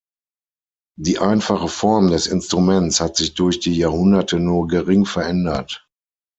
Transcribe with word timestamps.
Die 0.99 1.19
einfache 1.19 1.67
Form 1.67 2.09
des 2.09 2.25
Instruments 2.25 2.99
hat 3.01 3.15
sich 3.17 3.35
durch 3.35 3.59
die 3.59 3.77
Jahrhunderte 3.77 4.39
nur 4.39 4.67
gering 4.67 5.05
verändert. 5.05 5.87